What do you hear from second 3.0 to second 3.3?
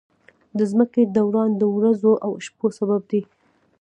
دی.